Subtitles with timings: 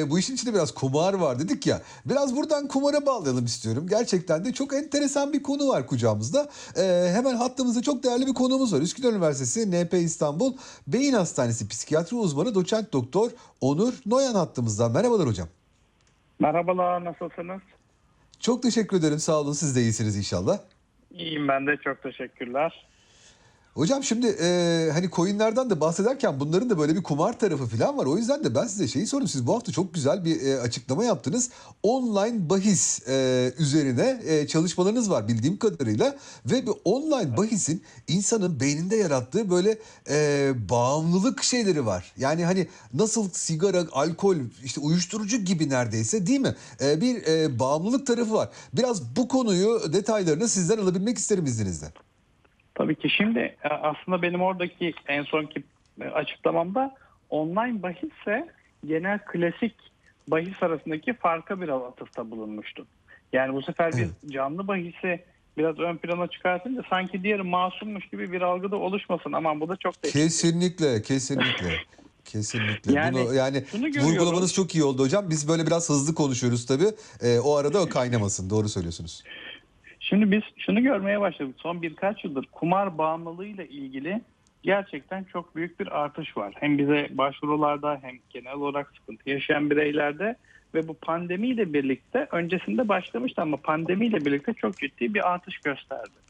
[0.00, 1.82] e, bu işin içinde biraz kumar var dedik ya.
[2.06, 3.86] Biraz buradan kumara bağlayalım istiyorum.
[3.90, 6.48] Gerçekten de çok enteresan bir konu var kucağımızda.
[6.76, 8.80] E, hemen hattımızda çok değerli bir konuğumuz var.
[8.80, 14.88] Üsküdar Üniversitesi NP İstanbul Beyin Hastanesi Psikiyatri Uzmanı Doçent Doktor Onur Noyan hattımızda.
[14.88, 15.48] Merhabalar hocam.
[16.38, 17.60] Merhabalar, nasılsınız?
[18.40, 19.18] Çok teşekkür ederim.
[19.18, 19.52] Sağ olun.
[19.52, 20.58] Siz de iyisiniz inşallah.
[21.10, 22.89] İyiyim ben de, çok teşekkürler.
[23.74, 28.06] Hocam şimdi e, hani coinlerden de bahsederken bunların da böyle bir kumar tarafı falan var.
[28.06, 29.28] O yüzden de ben size şeyi sorayım.
[29.28, 31.50] Siz bu hafta çok güzel bir e, açıklama yaptınız.
[31.82, 36.16] Online bahis e, üzerine e, çalışmalarınız var bildiğim kadarıyla.
[36.46, 39.78] Ve bu online bahisin insanın beyninde yarattığı böyle
[40.10, 42.12] e, bağımlılık şeyleri var.
[42.16, 46.54] Yani hani nasıl sigara, alkol, işte uyuşturucu gibi neredeyse değil mi?
[46.80, 48.48] E, bir e, bağımlılık tarafı var.
[48.72, 51.92] Biraz bu konuyu detaylarını sizden alabilmek isterim izninizle.
[52.80, 55.62] Tabii ki şimdi e, aslında benim oradaki en sonki
[56.00, 56.94] e, açıklamamda
[57.30, 58.48] online bahisse
[58.86, 59.74] genel klasik
[60.28, 62.86] bahis arasındaki farka bir atıfta bulunmuştum.
[63.32, 65.24] Yani bu sefer biz canlı bahisi
[65.58, 69.32] biraz ön plana çıkartınca sanki diğeri masummuş gibi bir algıda oluşmasın.
[69.32, 70.22] Aman bu da çok değişik.
[70.22, 71.70] Kesinlikle, kesinlikle.
[72.24, 72.92] Kesinlikle.
[72.92, 73.64] Yani Bunu yani
[74.00, 75.30] vurgulamanız çok iyi oldu hocam.
[75.30, 76.88] Biz böyle biraz hızlı konuşuyoruz tabii.
[77.22, 78.50] Ee, o arada o kaynamasın.
[78.50, 79.22] Doğru söylüyorsunuz.
[80.00, 81.54] Şimdi biz şunu görmeye başladık.
[81.58, 84.20] Son birkaç yıldır kumar bağımlılığıyla ilgili
[84.62, 86.54] gerçekten çok büyük bir artış var.
[86.60, 90.36] Hem bize başvurularda hem genel olarak sıkıntı yaşayan bireylerde
[90.74, 96.20] ve bu pandemiyle birlikte öncesinde başlamıştı ama pandemiyle birlikte çok ciddi bir artış gösterdi.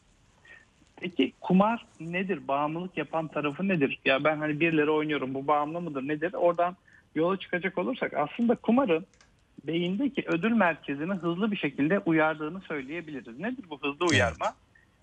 [1.00, 2.48] Peki kumar nedir?
[2.48, 3.98] Bağımlılık yapan tarafı nedir?
[4.04, 6.32] Ya ben hani birileri oynuyorum bu bağımlı mıdır nedir?
[6.32, 6.76] Oradan
[7.14, 9.06] yola çıkacak olursak aslında kumarın
[9.66, 13.38] beyindeki ödül merkezini hızlı bir şekilde uyardığını söyleyebiliriz.
[13.38, 14.46] Nedir bu hızlı uyarma?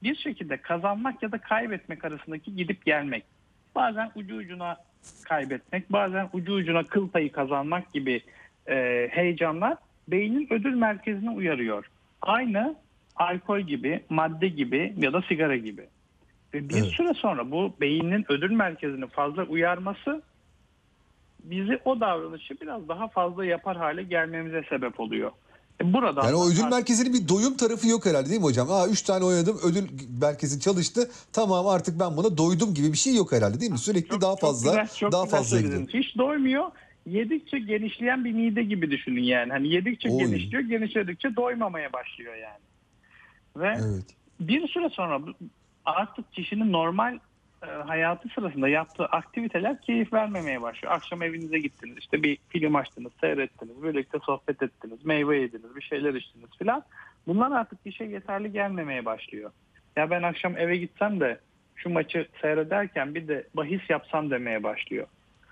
[0.03, 3.23] Bir şekilde kazanmak ya da kaybetmek arasındaki gidip gelmek.
[3.75, 4.78] Bazen ucu ucuna
[5.23, 8.22] kaybetmek, bazen ucu ucuna kıl payı kazanmak gibi
[8.69, 11.85] e, heyecanlar beynin ödül merkezini uyarıyor.
[12.22, 12.75] Aynı
[13.16, 15.81] alkol gibi, madde gibi ya da sigara gibi.
[16.53, 16.85] Ve bir Evet.
[16.85, 20.22] süre sonra bu beynin ödül merkezini fazla uyarması
[21.50, 25.31] bizi o davranışı biraz daha fazla yapar hale gelmemize sebep oluyor.
[25.81, 28.72] E Burada Yani o ödül merkezinin bir doyum tarafı yok herhalde değil mi hocam?
[28.72, 29.88] Aa 3 tane oynadım ödül
[30.22, 31.09] merkezi çalıştı.
[31.34, 33.78] Tamam artık ben buna doydum gibi bir şey yok herhalde değil mi?
[33.78, 35.88] Sürekli Çok- daha çok fazla güzel, çok daha fazla gidiyor.
[35.94, 36.66] Hiç doymuyor.
[37.06, 39.52] Yedikçe genişleyen bir mide gibi düşünün yani.
[39.52, 40.18] Hani yedikçe Oy.
[40.18, 42.59] genişliyor, genişledikçe doymamaya başlıyor yani.
[43.57, 44.06] Ve Evet.
[44.40, 45.19] bir süre sonra
[45.86, 47.19] artık kişinin normal
[47.62, 50.94] hayatı sırasında yaptığı aktiviteler keyif vermemeye başlıyor.
[50.94, 56.13] Akşam evinize gittiniz, işte bir film açtınız, seyrettiniz, birlikte sohbet ettiniz, meyve yediniz, bir şeyler
[56.13, 56.84] içtiniz filan.
[57.28, 59.51] Bunlar artık kişiye yeterli gelmemeye başlıyor.
[59.95, 61.40] Ya ben akşam eve gitsem de
[61.75, 65.07] şu maçı seyrederken bir de bahis yapsam demeye başlıyor.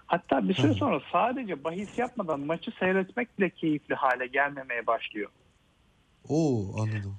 [0.06, 5.30] Hatta bir süre sonra sadece bahis yapmadan maçı seyretmek bile keyifli hale gelmemeye başlıyor.
[6.30, 7.18] Oo anladım.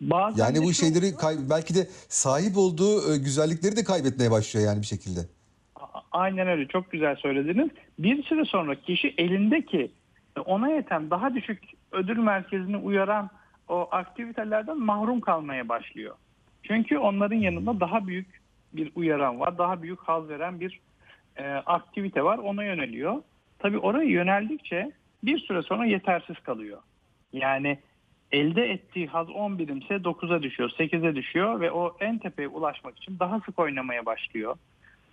[0.00, 4.80] Bazen Yani bu şeyleri kay- belki de sahip olduğu e, güzellikleri de kaybetmeye başlıyor yani
[4.80, 5.20] bir şekilde.
[6.12, 7.70] Aynen öyle çok güzel söylediniz.
[7.98, 9.90] Bir süre sonra kişi elindeki
[10.36, 11.62] e, ona yeten daha düşük
[11.92, 13.30] ödül merkezini uyaran
[13.68, 16.14] o aktivitelerden mahrum kalmaya başlıyor.
[16.62, 18.40] Çünkü onların yanında daha büyük
[18.72, 20.80] bir uyaran var, daha büyük haz veren bir
[21.36, 23.22] e, aktivite var ona yöneliyor.
[23.58, 24.92] Tabii oraya yöneldikçe
[25.24, 26.78] bir süre sonra yetersiz kalıyor.
[27.32, 27.78] Yani
[28.32, 33.18] elde ettiği haz 10 birimse 9'a düşüyor, 8'e düşüyor ve o en tepeye ulaşmak için
[33.18, 34.56] daha sık oynamaya başlıyor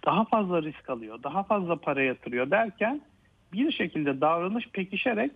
[0.07, 3.01] daha fazla risk alıyor, daha fazla para yatırıyor derken
[3.53, 5.31] bir şekilde davranış pekişerek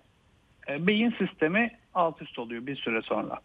[0.70, 3.40] e, beyin sistemi alt üst oluyor bir süre sonra.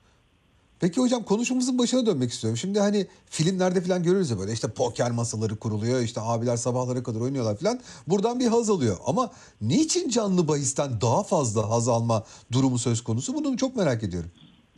[0.80, 2.56] Peki hocam konuşmamızın başına dönmek istiyorum.
[2.56, 6.00] Şimdi hani filmlerde falan görürüz ya böyle işte poker masaları kuruluyor.
[6.00, 7.80] işte abiler sabahlara kadar oynuyorlar falan.
[8.06, 8.96] Buradan bir haz alıyor.
[9.06, 12.22] Ama niçin canlı bahisten daha fazla haz alma
[12.52, 13.34] durumu söz konusu?
[13.34, 14.30] Bunu çok merak ediyorum.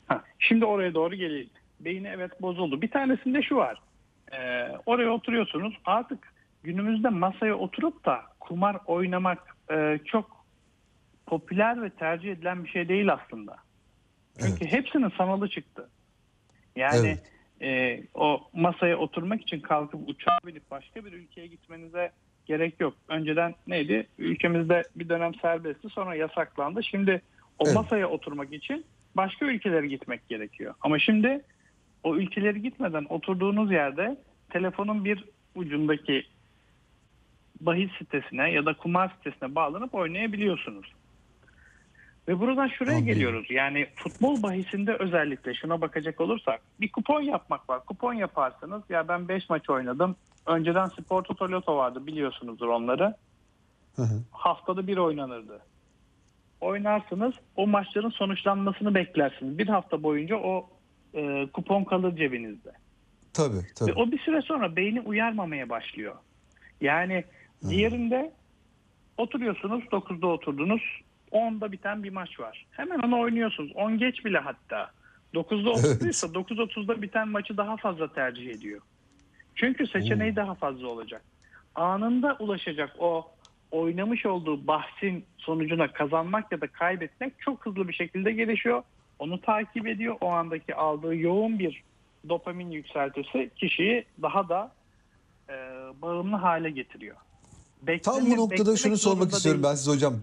[0.07, 1.51] Ha, şimdi oraya doğru gelelim.
[1.81, 2.83] Beyni evet bozuldu.
[2.83, 3.83] Bir tanesinde şu var.
[4.33, 4.39] E,
[4.87, 6.19] oraya oturuyorsunuz artık
[6.63, 10.45] günümüzde masaya oturup da kumar oynamak e, çok
[11.27, 13.57] popüler ve tercih edilen bir şey değil aslında.
[14.43, 15.89] Çünkü hepsinin sanalı çıktı.
[16.77, 17.19] Yani
[17.63, 22.13] e, o masaya oturmak için kalkıp uçağa binip başka bir ülkeye gitmenize
[22.47, 22.95] gerek yok.
[23.09, 24.07] Önceden neydi?
[24.19, 26.83] Ülkemizde bir dönem serbestti sonra yasaklandı.
[26.83, 27.23] Şimdi
[27.59, 27.75] o Evet.
[27.75, 30.75] masaya oturmak için başka ülkelere gitmek gerekiyor.
[30.81, 31.45] Ama şimdi
[32.03, 34.17] o ülkeleri gitmeden oturduğunuz yerde
[34.51, 35.25] telefonun bir
[35.55, 36.27] ucundaki
[37.61, 40.93] bahis sitesine ya da kumar sitesine bağlanıp oynayabiliyorsunuz.
[42.29, 43.07] Ve buradan şuraya Anladım.
[43.07, 43.47] geliyoruz.
[43.51, 47.85] Yani futbol bahisinde özellikle şuna bakacak olursak bir kupon yapmak var.
[47.85, 48.83] Kupon yaparsınız.
[48.89, 50.17] Ya ben 5 maç oynadım.
[50.47, 53.15] Önceden Spor Toto Loto vardı biliyorsunuzdur onları.
[53.97, 54.23] Hı hı.
[54.31, 55.61] Haftada bir oynanırdı.
[56.61, 57.35] oynarsınız.
[57.57, 59.59] O maçların sonuçlanmasını beklersiniz.
[59.59, 60.71] Bir hafta boyunca o
[61.15, 62.73] e, kupon kalır cebinizde.
[63.33, 63.91] Tabii tabii.
[63.91, 66.15] Ve o bir süre sonra beyni uyarmamaya başlıyor.
[66.81, 67.25] Yani
[67.69, 68.33] diğerinde
[69.17, 70.83] oturuyorsunuz 9'da oturdunuz
[71.33, 72.67] 10'da biten bir maç var.
[72.71, 73.73] Hemen onu oynuyorsunuz.
[73.75, 74.91] 10 geç bile hatta.
[75.35, 75.85] 9'da Evet.
[75.85, 78.81] oturduysa 9.30'da biten maçı daha fazla tercih ediyor.
[79.55, 81.23] Çünkü seçeneği daha fazla olacak.
[81.75, 83.31] Anında ulaşacak o
[83.71, 88.83] oynamış olduğu bahsin sonucuna kazanmak ya da kaybetmek çok hızlı bir şekilde gelişiyor.
[89.19, 90.17] Onu takip ediyor.
[90.21, 91.83] O andaki aldığı yoğun bir
[92.29, 94.73] dopamin yükseltisi kişiyi daha da
[95.49, 95.53] e,
[96.03, 97.17] bağımlı hale getiriyor.
[97.17, 99.71] Tam Bekleme- bu noktada beklemek şunu sormak istiyorum değil.
[99.73, 100.15] ben size hocam.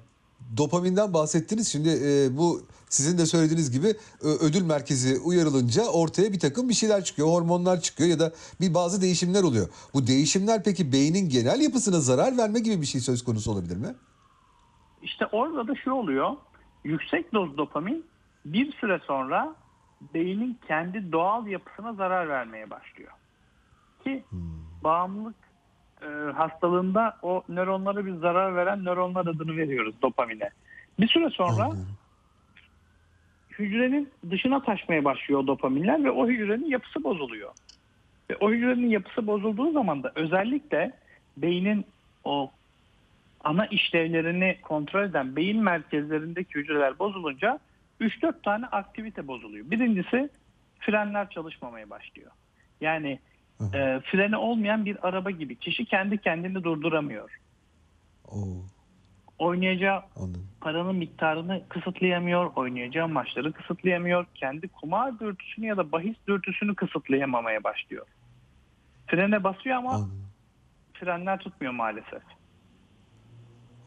[0.57, 1.71] Dopaminden bahsettiniz.
[1.71, 3.87] Şimdi e, bu sizin de söylediğiniz gibi
[4.21, 7.27] ödül merkezi uyarılınca ortaya bir takım bir şeyler çıkıyor.
[7.27, 9.67] Hormonlar çıkıyor ya da bir bazı değişimler oluyor.
[9.93, 13.95] Bu değişimler peki beynin genel yapısına zarar verme gibi bir şey söz konusu olabilir mi?
[15.01, 16.31] İşte orada da şu oluyor.
[16.83, 18.05] Yüksek doz dopamin
[18.45, 19.55] bir süre sonra
[20.13, 23.11] beynin kendi doğal yapısına zarar vermeye başlıyor.
[24.03, 24.23] Ki
[24.83, 25.35] bağımlılık
[26.01, 30.49] e, hastalığında o nöronlara bir zarar veren nöronlar adını veriyoruz dopamine.
[30.99, 31.87] Bir süre sonra Anlıyorum.
[33.59, 37.51] hücrenin dışına taşmaya başlıyor o dopaminler ve o hücrenin yapısı bozuluyor.
[38.29, 40.91] Ve o hücrenin yapısı bozulduğu zaman da özellikle
[41.37, 41.85] beynin
[42.23, 42.51] o
[43.43, 47.59] ana işlevlerini kontrol eden beyin merkezlerindeki hücreler bozulunca
[48.01, 49.71] 3-4 tane aktivite bozuluyor.
[49.71, 50.29] Birincisi
[50.79, 52.31] frenler çalışmamaya başlıyor.
[52.81, 53.19] Yani
[53.61, 57.39] e, freni olmayan bir araba gibi kişi kendi kendini durduramıyor.
[58.27, 58.63] Oo,
[59.39, 60.47] Oynayacağı anladım.
[60.61, 68.05] paranın miktarını kısıtlayamıyor, oynayacağı maçları kısıtlayamıyor, kendi kumar dürtüsünü ya da bahis dürtüsünü kısıtlayamamaya başlıyor.
[69.07, 70.27] Frene basıyor ama Anladım.
[70.93, 72.21] frenler tutmuyor maalesef.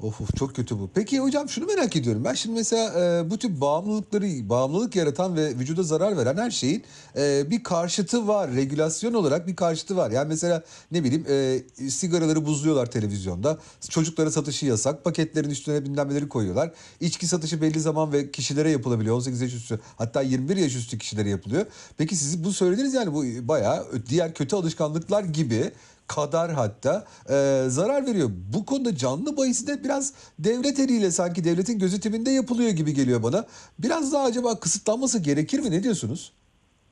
[0.02, 0.90] Of of çok kötü bu.
[0.94, 2.24] Peki hocam şunu merak ediyorum.
[2.24, 6.84] Ben şimdi mesela e, bu tip bağımlılıkları, bağımlılık yaratan ve vücuda zarar veren her şeyin
[7.16, 8.50] e, bir karşıtı var.
[8.54, 10.10] Regülasyon olarak bir karşıtı var.
[10.10, 10.62] Yani mesela
[10.92, 13.58] ne bileyim e, sigaraları buzluyorlar televizyonda.
[13.88, 15.04] Çocuklara satışı yasak.
[15.04, 16.72] Paketlerin üstüne bilmem koyuyorlar.
[17.00, 19.16] İçki satışı belli zaman ve kişilere yapılabiliyor.
[19.16, 21.66] 18 yaş üstü hatta 21 yaş üstü kişilere yapılıyor.
[21.96, 25.72] Peki siz bu söylediniz yani bu bayağı diğer kötü alışkanlıklar gibi
[26.08, 27.34] kadar hatta e,
[27.68, 28.28] zarar veriyor.
[28.54, 33.44] Bu konuda canlı bahisi de biraz devlet eliyle sanki devletin gözetiminde yapılıyor gibi geliyor bana.
[33.78, 35.70] Biraz daha acaba kısıtlanması gerekir mi?
[35.70, 36.32] Ne diyorsunuz?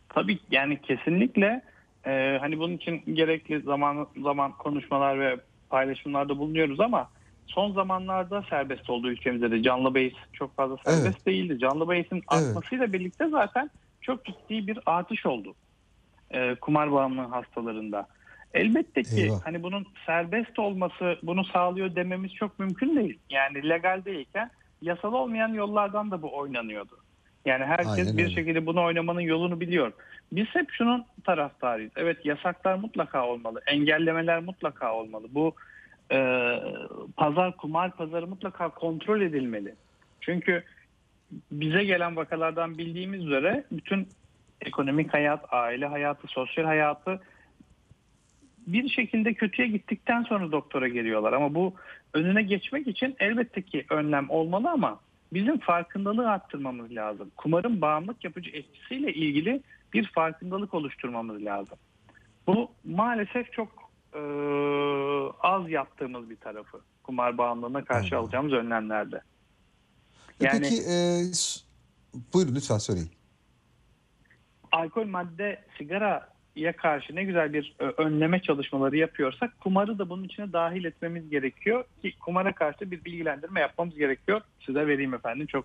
[0.09, 1.63] Tabii yani kesinlikle
[2.07, 5.37] e, hani bunun için gerekli zaman zaman konuşmalar ve
[5.71, 7.11] paylaşımlarda bulunuyoruz ama
[7.47, 11.27] son zamanlarda serbest oldu ülkemizde de canlı bahis çok fazla serbest Evet.
[11.27, 11.59] değildi.
[11.59, 13.71] Canlı bahisin artmasıyla birlikte zaten
[14.01, 15.55] çok ciddi bir artış oldu
[16.31, 18.07] e, kumar bağımlılığı hastalarında.
[18.57, 19.41] Elbette ki Eyvah.
[19.45, 23.19] hani bunun serbest olması bunu sağlıyor dememiz çok mümkün değil.
[23.31, 24.51] Yani legal değilken
[24.83, 26.99] yasal olmayan yollardan da bu oynanıyordu.
[27.45, 28.35] Yani herkes Aynen bir öyle.
[28.35, 29.93] şekilde bunu oynamanın yolunu biliyor.
[30.33, 31.93] Biz hep şunun taraftarıyız.
[31.97, 33.61] Evet yasaklar mutlaka olmalı.
[33.67, 35.27] Engellemeler mutlaka olmalı.
[35.31, 35.55] Bu
[36.13, 36.19] e,
[37.17, 39.75] pazar, kumar pazarı mutlaka kontrol edilmeli.
[40.21, 40.65] Çünkü
[41.51, 44.09] bize gelen vakalardan bildiğimiz üzere bütün
[44.61, 47.21] ekonomik hayat, aile hayatı, sosyal hayatı
[48.67, 51.33] bir şekilde kötüye gittikten sonra doktora geliyorlar.
[51.33, 51.75] Ama bu
[52.15, 55.01] önüne geçmek için elbette ki önlem olmalı ama
[55.33, 57.31] bizim farkındalığı arttırmamız lazım.
[57.37, 59.63] Kumarın bağımlılık yapıcı etkisiyle ilgili
[59.93, 61.79] bir farkındalık oluşturmamız lazım.
[62.47, 64.21] Bu maalesef çok e,
[65.41, 68.19] az yaptığımız bir tarafı kumar bağımlılığına karşı Anladım.
[68.19, 69.17] alacağımız önlemlerde.
[70.41, 70.95] E Yani- Peki e,
[72.35, 73.11] buyurun lütfen söyleyin.
[74.73, 75.65] alkol madde
[76.57, 81.31] sigaraya karşı ne güzel bir ö, önleme çalışmaları yapıyorsak kumarı da bunun içine dahil etmemiz
[81.31, 84.41] gerekiyor ki kumara karşı bir bilgilendirme yapmamız gerekiyor.
[84.67, 85.65] Size vereyim efendim çok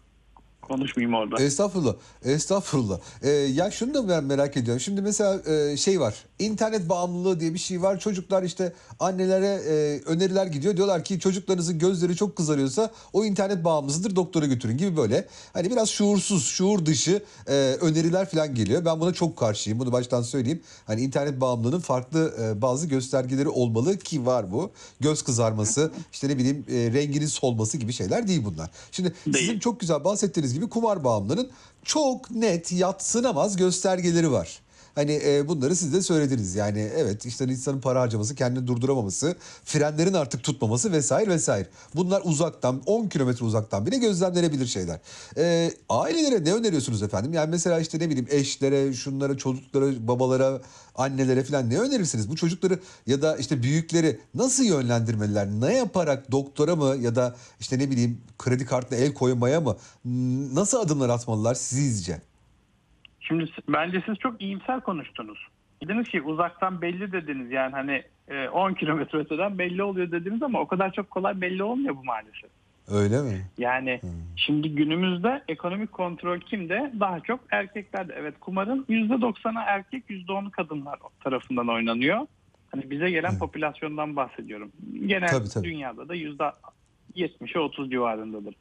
[0.61, 1.43] konuşmayayım orada.
[1.43, 1.95] Estağfurullah.
[2.25, 2.99] Estağfurullah.
[3.21, 4.79] Ee, ya şunu da ben merak ediyorum.
[4.79, 6.15] Şimdi mesela e, şey var.
[6.39, 7.99] İnternet bağımlılığı diye bir şey var.
[7.99, 10.77] Çocuklar işte annelere e, öneriler gidiyor.
[10.77, 15.27] Diyorlar ki çocuklarınızın gözleri çok kızarıyorsa o internet bağımlısıdır doktora götürün gibi böyle.
[15.53, 18.85] Hani biraz şuursuz, şuur dışı e, öneriler falan geliyor.
[18.85, 19.79] Ben buna çok karşıyım.
[19.79, 20.61] Bunu baştan söyleyeyim.
[20.87, 24.71] Hani internet bağımlılığının farklı e, bazı göstergeleri olmalı ki var bu.
[24.99, 28.71] Göz kızarması, işte ne bileyim e, renginin solması gibi şeyler değil bunlar.
[28.91, 29.59] Şimdi sizin Değil.
[29.59, 31.51] çok güzel bahsettiğiniz gibi kumar bağımlılığının
[31.85, 34.59] çok net yatsınamaz göstergeleri var.
[34.95, 36.55] Hani e, bunları siz de söylediniz.
[36.55, 41.67] Yani evet işte insanın para harcaması, kendini durduramaması, frenlerin artık tutmaması vesaire vesaire.
[41.95, 44.99] Bunlar uzaktan 10 kilometre uzaktan bile gözlemlenebilir şeyler.
[45.37, 47.33] E, ailelere ne öneriyorsunuz efendim?
[47.33, 50.61] Yani mesela işte ne bileyim eşlere, şunlara, çocuklara, babalara,
[50.95, 52.29] annelere falan ne önerirsiniz?
[52.29, 55.47] Bu çocukları ya da işte büyükleri nasıl yönlendirmeliler?
[55.47, 59.77] Ne yaparak doktora mı ya da işte ne bileyim kredi kartına el koymaya mı?
[60.53, 62.30] Nasıl adımlar atmalılar sizce?
[63.21, 65.47] Şimdi bence siz çok iyimser konuştunuz.
[65.83, 70.59] Dediniz ki uzaktan belli dediniz yani hani e, 10 kilometre öteden belli oluyor dediniz ama
[70.59, 72.49] o kadar çok kolay belli olmuyor bu maalesef.
[72.87, 73.41] Öyle mi?
[73.57, 74.01] Yani
[74.35, 76.91] şimdi günümüzde ekonomik kontrol kimde?
[76.99, 78.13] Daha çok erkeklerde.
[78.17, 82.27] Evet kumarın %90'ı erkek %10'u kadınlar tarafından oynanıyor.
[82.71, 84.71] Hani bize gelen popülasyondan bahsediyorum.
[85.05, 85.67] Genel Tabii, tabii.
[85.67, 88.55] dünyada da %70'e 30 civarındadır.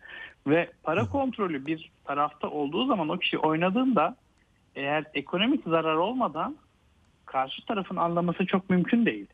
[0.46, 4.16] Ve para kontrolü bir tarafta olduğu zaman o kişi oynadığında
[4.74, 6.56] eğer ekonomik zarar olmadan
[7.26, 9.26] karşı tarafın anlaması çok mümkün değil.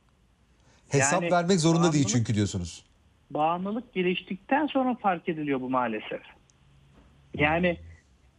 [0.88, 2.84] Hesap Yani vermek zorunda değil çünkü diyorsunuz.
[3.30, 6.22] bağımlılık geliştikten sonra fark ediliyor bu maalesef.
[7.34, 7.78] Yani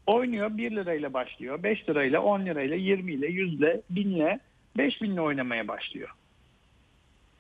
[0.08, 4.40] oynuyor 1 lirayla başlıyor, 5 lirayla, 10 lirayla, 20 ile, 100 ile, 1000 ile,
[4.78, 6.10] 5000 ile oynamaya başlıyor.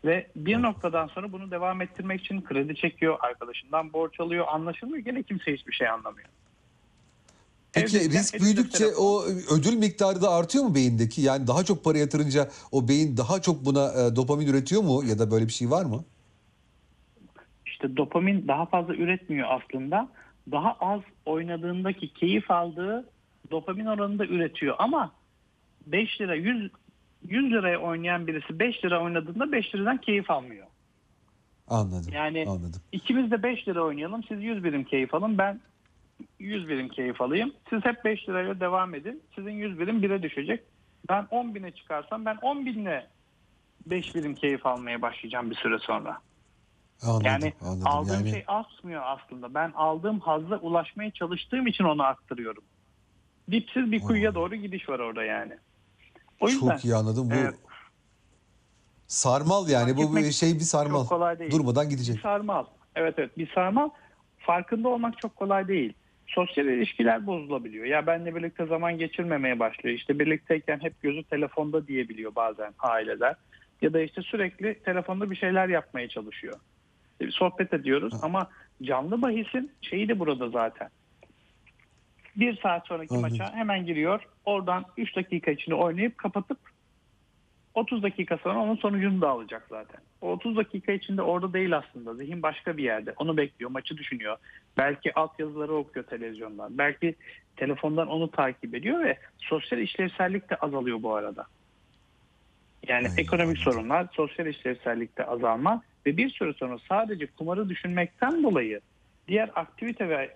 [0.05, 5.05] Ve bir noktadan sonra bunu devam ettirmek için kredi çekiyor, arkadaşından borç alıyor, anlaşılmıyor.
[5.05, 6.27] Gene kimse hiçbir şey anlamıyor.
[7.73, 11.21] Peki Evdeyken risk büyüdükçe o ödül miktarı da artıyor mu beyindeki?
[11.21, 15.19] Yani daha çok para yatırınca o beyin daha çok buna e, dopamin üretiyor mu ya
[15.19, 16.03] da böyle bir şey var mı?
[17.77, 20.09] işte dopamin daha fazla üretmiyor aslında.
[20.51, 23.09] Daha az oynadığındaki keyif aldığı
[23.51, 24.75] dopamin oranında üretiyor.
[24.79, 25.11] Ama
[25.85, 26.71] 5 lira 100
[27.27, 30.67] 100 liraya oynayan birisi 5 lira oynadığında 5 liradan keyif almıyor.
[31.67, 32.11] Anladım.
[32.13, 32.81] Yani Anladım.
[32.91, 34.23] ikimiz de 5 lira oynayalım.
[34.23, 35.37] Siz 100 birim keyif alın.
[35.37, 35.59] Ben
[36.39, 37.53] 100 birim keyif alayım.
[37.69, 39.23] Siz hep 5 lirayla devam edin.
[39.35, 40.63] Sizin 100 birim 1'e düşecek.
[41.09, 43.07] Ben 10 bine çıkarsam ben 10 binle
[43.85, 46.17] 5 birim keyif almaya başlayacağım bir süre sonra.
[47.01, 47.25] Anladım.
[47.25, 47.87] Yani anladım.
[47.87, 49.53] aldığım yani şey asmıyor aslında.
[49.53, 52.63] Ben aldığım hazla ulaşmaya çalıştığım için onu aktarıyorum.
[53.51, 55.57] Dipsiz bir kuyuya doğru gidiş var orada yani.
[56.39, 57.29] O yüzden çok iyi anladım.
[57.29, 57.55] Bu evet.
[59.07, 60.99] sarmal yani bu bir şey bir sarmal.
[60.99, 61.51] çok kolay değil.
[61.51, 62.19] Durmadan bir gidecek.
[62.19, 62.65] sarmal.
[62.95, 63.89] Evet evet bir sarmal.
[64.37, 65.93] Farkında olmak çok kolay değil.
[66.27, 67.85] Sosyal ilişkiler bozulabiliyor.
[67.85, 69.95] Ya benle birlikte zaman geçirmemeye başlıyor.
[69.95, 73.35] İşte birlikteyken hep gözü telefonda diyebiliyor bazen aileler.
[73.81, 76.59] Ya da işte sürekli telefonda bir şeyler yapmaya çalışıyor.
[77.19, 78.49] E, Sohbet ediyoruz ama
[78.81, 80.89] canlı bahisin şeyi de burada zaten.
[82.35, 83.31] Bir saat sonraki Anladım.
[83.31, 84.21] maça hemen giriyor.
[84.45, 86.59] Oradan 3 dakika içinde oynayıp kapatıp
[87.77, 90.01] 30 dakika sonra onun sonucunu da alacak zaten.
[90.21, 92.13] O 30 dakika içinde orada değil aslında.
[92.13, 93.13] Zihin başka bir yerde.
[93.17, 94.37] Onu bekliyor, maçı düşünüyor.
[94.77, 96.77] Belki altyazıları okuyor televizyondan.
[96.77, 97.15] Belki
[97.55, 101.45] telefondan onu takip ediyor ve sosyal işlevsellik de azalıyor bu arada.
[102.87, 108.81] Yani Aynen, ekonomik sorunlar, sosyal işlevsellikte azalma ve bir süre sonra sadece kumarı düşünmekten dolayı
[109.27, 110.35] diğer aktivite ve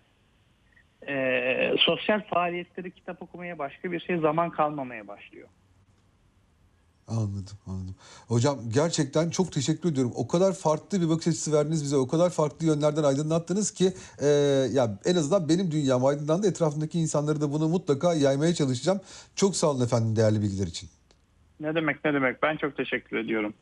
[1.07, 5.47] e, sosyal faaliyetleri kitap okumaya başka bir şey zaman kalmamaya başlıyor.
[7.07, 7.95] Anladım, anladım.
[8.27, 10.11] Hocam gerçekten çok teşekkür ediyorum.
[10.15, 11.97] O kadar farklı bir bakış açısı verdiniz bize.
[11.97, 14.27] O kadar farklı yönlerden aydınlattınız ki e,
[14.73, 16.47] ya en azından benim dünyam aydınlandı.
[16.47, 18.99] Etrafındaki insanları da bunu mutlaka yaymaya çalışacağım.
[19.35, 20.89] Çok sağ olun efendim değerli bilgiler için.
[21.59, 22.43] Ne demek ne demek.
[22.43, 23.53] Ben çok teşekkür ediyorum.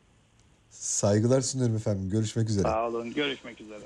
[0.70, 2.10] Saygılar sunuyorum efendim.
[2.10, 2.62] Görüşmek üzere.
[2.62, 3.14] Sağ olun.
[3.14, 3.84] Görüşmek üzere.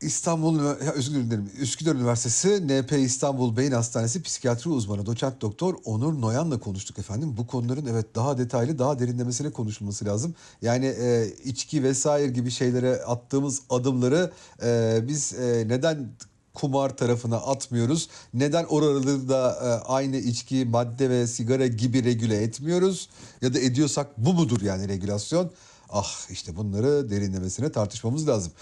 [0.00, 0.60] İstanbul
[0.94, 1.50] özür dilerim.
[1.58, 7.34] Üsküdar Üniversitesi NP İstanbul Beyin Hastanesi psikiyatri uzmanı doçent doktor Onur Noyan'la konuştuk efendim.
[7.36, 10.34] Bu konuların evet daha detaylı, daha derinlemesine konuşulması lazım.
[10.62, 14.32] Yani e, içki vesaire gibi şeylere attığımız adımları
[14.62, 16.08] e, biz e, neden
[16.54, 18.08] kumar tarafına atmıyoruz?
[18.34, 23.08] Neden oraları da e, aynı içki, madde ve sigara gibi regüle etmiyoruz?
[23.42, 25.50] Ya da ediyorsak bu mudur yani regülasyon?
[25.90, 28.52] Ah işte bunları derinlemesine tartışmamız lazım.